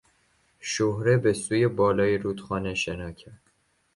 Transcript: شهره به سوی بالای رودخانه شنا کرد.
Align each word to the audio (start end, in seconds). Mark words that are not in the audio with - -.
شهره 0.59 1.17
به 1.17 1.33
سوی 1.33 1.67
بالای 1.67 2.17
رودخانه 2.17 2.73
شنا 2.73 3.11
کرد. 3.11 3.41